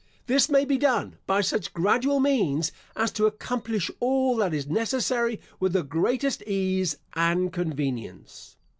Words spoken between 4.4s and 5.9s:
is necessary with the